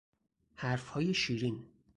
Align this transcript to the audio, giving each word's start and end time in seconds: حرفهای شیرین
حرفهای 0.55 1.13
شیرین 1.13 1.65